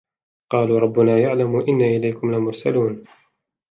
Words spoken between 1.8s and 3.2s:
إِلَيْكُمْ لَمُرْسَلُونَ